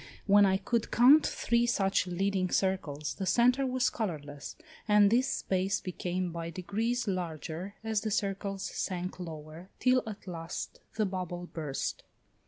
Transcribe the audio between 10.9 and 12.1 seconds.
the bubble burst.